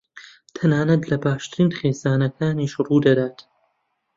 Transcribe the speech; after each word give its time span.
تەنانەت 0.57 1.03
لە 1.11 1.17
باشترین 1.25 1.69
خێزانەکانیش 1.77 2.73
ڕوودەدات. 2.85 3.37